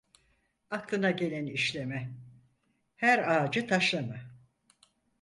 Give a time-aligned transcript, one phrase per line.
[0.69, 2.11] Aklına geleni işleme,
[2.95, 4.15] her ağacı taşlama.